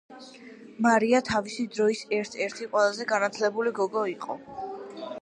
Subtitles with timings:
[0.85, 4.41] მარია თავისი დროის ერთ-ერთი ყველაზე განათლებული გოგონა იყო.